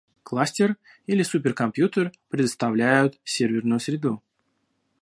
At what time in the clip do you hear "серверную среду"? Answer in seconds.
3.23-4.19